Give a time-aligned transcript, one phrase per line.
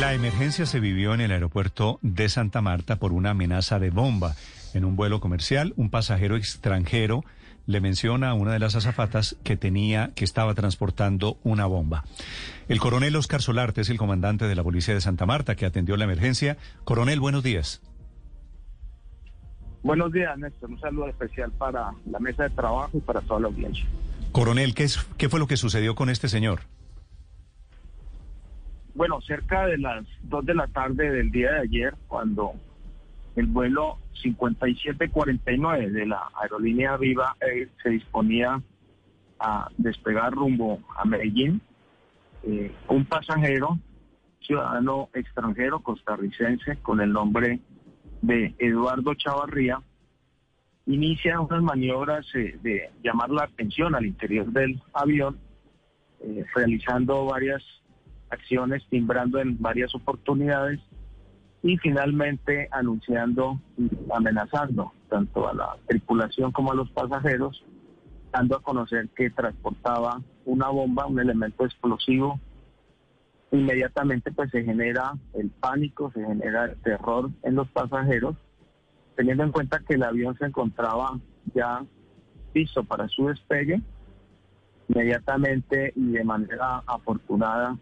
[0.00, 4.34] La emergencia se vivió en el aeropuerto de Santa Marta por una amenaza de bomba.
[4.74, 7.24] En un vuelo comercial, un pasajero extranjero
[7.64, 12.04] le menciona a una de las azafatas que tenía, que estaba transportando una bomba.
[12.68, 15.96] El coronel Oscar Solarte es el comandante de la policía de Santa Marta que atendió
[15.96, 16.58] la emergencia.
[16.84, 17.80] Coronel, buenos días.
[19.82, 20.68] Buenos días, Néstor.
[20.68, 23.86] Un saludo especial para la mesa de trabajo y para toda la audiencia.
[24.32, 26.60] Coronel, ¿qué, es, qué fue lo que sucedió con este señor?
[28.96, 32.54] Bueno, cerca de las 2 de la tarde del día de ayer, cuando
[33.36, 37.36] el vuelo 5749 de la aerolínea Viva
[37.82, 38.62] se disponía
[39.38, 41.60] a despegar rumbo a Medellín,
[42.44, 43.78] eh, un pasajero,
[44.40, 47.60] ciudadano extranjero costarricense con el nombre
[48.22, 49.78] de Eduardo Chavarría,
[50.86, 55.38] inicia unas maniobras eh, de llamar la atención al interior del avión,
[56.20, 57.62] eh, realizando varias
[58.30, 60.80] acciones, timbrando en varias oportunidades
[61.62, 67.64] y finalmente anunciando y amenazando tanto a la tripulación como a los pasajeros,
[68.32, 72.40] dando a conocer que transportaba una bomba, un elemento explosivo.
[73.52, 78.36] Inmediatamente pues se genera el pánico, se genera el terror en los pasajeros,
[79.16, 81.18] teniendo en cuenta que el avión se encontraba
[81.54, 81.84] ya
[82.54, 83.80] listo para su despegue.
[84.88, 87.76] Inmediatamente y de manera afortunada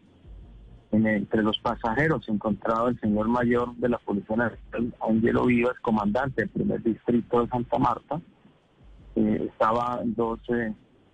[0.95, 6.43] entre los pasajeros se encontraba el señor mayor de la Policía Nacional, Angelo Vivas, comandante
[6.43, 8.21] del primer distrito de Santa Marta.
[9.17, 10.41] Eh, estaba dos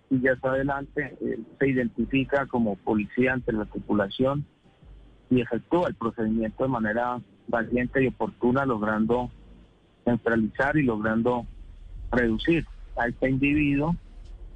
[0.09, 1.17] sillas adelante,
[1.59, 4.45] se identifica como policía ante la tripulación
[5.29, 9.31] y efectúa el procedimiento de manera valiente y oportuna, logrando
[10.03, 11.45] centralizar y logrando
[12.11, 12.65] reducir
[12.97, 13.95] a este individuo,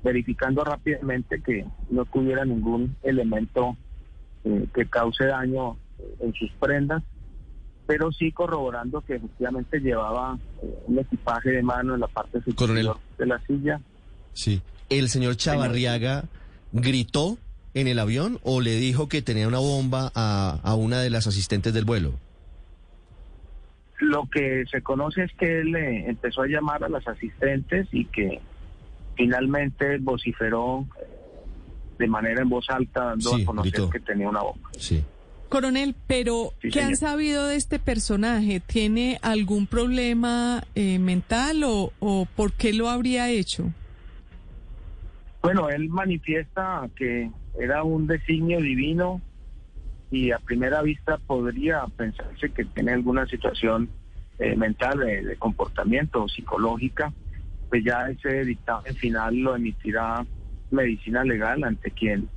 [0.03, 3.77] verificando rápidamente que no tuviera ningún elemento
[4.45, 5.77] eh, que cause daño
[6.19, 7.03] en sus prendas,
[7.87, 12.97] pero sí corroborando que efectivamente llevaba eh, un equipaje de mano en la parte superior
[13.17, 13.81] de la silla.
[14.33, 14.61] Sí.
[14.89, 16.25] ¿El señor Chavarriaga
[16.71, 17.37] gritó
[17.73, 21.27] en el avión o le dijo que tenía una bomba a, a una de las
[21.27, 22.13] asistentes del vuelo?
[23.99, 28.05] Lo que se conoce es que él eh, empezó a llamar a las asistentes y
[28.05, 28.41] que
[29.15, 30.85] finalmente vociferó
[31.97, 34.69] de manera en voz alta dando a conocer que tenía una bomba.
[34.77, 35.03] Sí.
[35.49, 38.59] Coronel, pero ¿qué han sabido de este personaje?
[38.59, 43.71] ¿Tiene algún problema eh, mental o, o por qué lo habría hecho?
[45.41, 47.29] Bueno, él manifiesta que
[47.59, 49.21] era un designio divino
[50.11, 53.89] y a primera vista podría pensarse que tiene alguna situación
[54.39, 57.13] eh, mental de, de comportamiento o psicológica,
[57.69, 60.25] pues ya ese dictamen final lo emitirá
[60.75, 62.29] medicina legal ante quien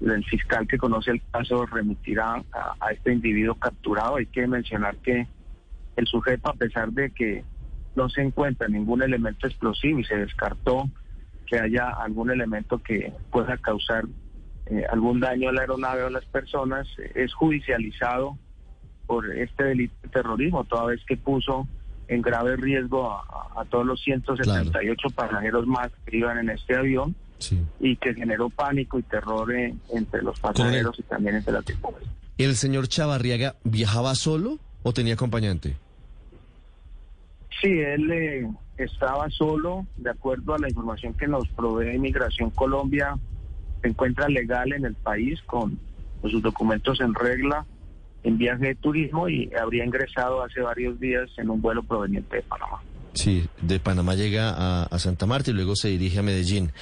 [0.00, 4.16] el fiscal que conoce el caso remitirá a, este individuo capturado.
[4.16, 5.26] Hay que mencionar que
[5.96, 7.44] el sujeto, a pesar de que
[7.94, 10.84] no se encuentra ningún elemento explosivo y se descartó
[11.46, 14.04] que haya algún elemento que pueda causar
[14.66, 18.36] eh, algún daño a la aeronave o a las personas, es judicializado
[19.06, 21.68] por este delito de terrorismo, toda vez que puso
[22.08, 27.14] en grave riesgo a, todos los 178 pasajeros más que iban en este avión
[27.80, 32.10] y que generó pánico y terror entre los pasajeros y también entre la tripulación.
[32.38, 35.76] ¿El señor Chavarriaga viajaba solo o tenía acompañante?
[37.60, 43.16] Sí, él eh, estaba solo, de acuerdo a la información que nos provee Inmigración Colombia,
[43.80, 45.78] se encuentra legal en el país con
[46.22, 47.64] sus documentos en regla
[48.24, 52.42] en viaje de turismo y habría ingresado hace varios días en un vuelo proveniente de
[52.42, 52.82] Panamá.
[53.12, 56.72] Sí, de Panamá llega a, a Santa Marta y luego se dirige a Medellín.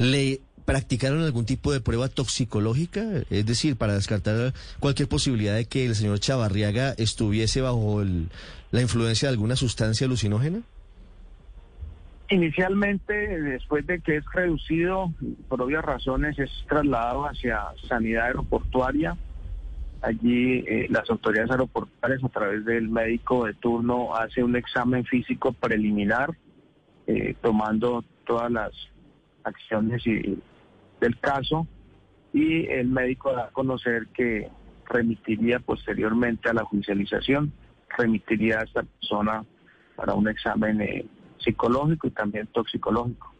[0.00, 3.02] ¿Le practicaron algún tipo de prueba toxicológica?
[3.28, 8.02] Es decir, para descartar cualquier posibilidad de que el señor Chavarriaga estuviese bajo
[8.70, 10.62] la influencia de alguna sustancia alucinógena?
[12.30, 13.12] Inicialmente,
[13.42, 15.12] después de que es reducido,
[15.48, 19.18] por obvias razones, es trasladado hacia sanidad aeroportuaria.
[20.00, 25.52] Allí eh, las autoridades aeroportuarias, a través del médico de turno, hace un examen físico
[25.52, 26.30] preliminar,
[27.06, 28.72] eh, tomando todas las
[29.44, 30.38] acciones y,
[31.00, 31.66] del caso
[32.32, 34.48] y el médico da a conocer que
[34.86, 37.52] remitiría posteriormente a la judicialización,
[37.96, 39.44] remitiría a esta persona
[39.96, 41.06] para un examen eh,
[41.38, 43.32] psicológico y también toxicológico.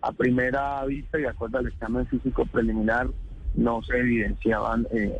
[0.00, 3.08] A primera vista y de acuerdo al examen físico preliminar,
[3.54, 5.12] no se evidenciaban eh,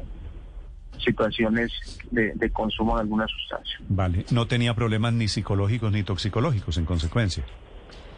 [0.98, 1.72] situaciones
[2.10, 3.78] de, consumo de alguna sustancia.
[3.88, 7.44] Vale, no tenía problemas ni psicológicos ni toxicológicos en consecuencia.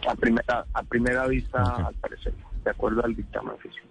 [0.08, 2.32] A primera, a primera vista, al parecer,
[2.64, 3.86] de acuerdo al dictamen físico.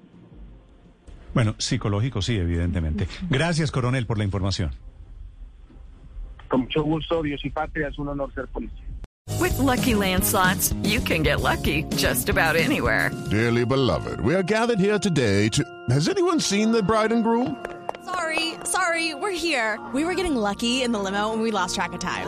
[1.33, 3.07] Bueno, psicológico sí, evidentemente.
[3.29, 4.71] Gracias, coronel, por la información.
[6.47, 8.83] Con mucho gusto, Dios y patria, es un honor ser policía.
[9.39, 13.11] With lucky landslots, you can get lucky just about anywhere.
[13.29, 15.63] Dearly beloved, we are gathered here today to.
[15.89, 17.55] Has anyone seen the bride and groom?
[18.03, 19.79] Sorry, sorry, we're here.
[19.93, 22.27] We were getting lucky in the limo and we lost track of time.